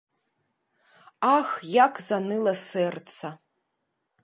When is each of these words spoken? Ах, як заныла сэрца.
Ах, 1.35 1.51
як 1.85 1.93
заныла 2.07 2.53
сэрца. 2.65 3.27